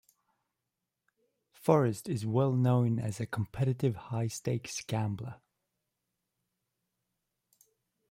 Forrest 1.51 2.09
is 2.09 2.25
well 2.25 2.53
known 2.53 2.97
as 2.97 3.19
a 3.19 3.27
competitive 3.27 3.95
high-stakes 3.95 4.81
gambler. 4.87 5.35